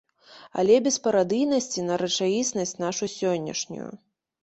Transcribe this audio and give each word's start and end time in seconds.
Але 0.63 0.77
без 0.87 0.97
парадыйнасці 1.03 1.85
на 1.91 2.01
рэчаіснасць 2.05 2.77
нашу 2.85 3.15
сённяшнюю. 3.21 3.91